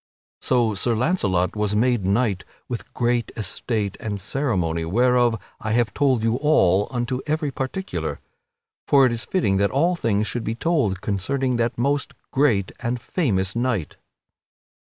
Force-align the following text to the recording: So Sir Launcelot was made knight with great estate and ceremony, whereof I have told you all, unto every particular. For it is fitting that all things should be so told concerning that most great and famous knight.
So 0.41 0.73
Sir 0.73 0.95
Launcelot 0.95 1.55
was 1.55 1.75
made 1.75 2.05
knight 2.07 2.43
with 2.67 2.91
great 2.95 3.31
estate 3.37 3.97
and 3.99 4.19
ceremony, 4.19 4.83
whereof 4.83 5.39
I 5.59 5.73
have 5.73 5.93
told 5.93 6.23
you 6.23 6.37
all, 6.37 6.87
unto 6.89 7.21
every 7.27 7.51
particular. 7.51 8.19
For 8.87 9.05
it 9.05 9.11
is 9.11 9.25
fitting 9.25 9.57
that 9.57 9.69
all 9.69 9.95
things 9.95 10.25
should 10.25 10.43
be 10.43 10.53
so 10.55 10.59
told 10.59 11.01
concerning 11.01 11.57
that 11.57 11.77
most 11.77 12.15
great 12.31 12.71
and 12.79 12.99
famous 12.99 13.55
knight. 13.55 13.97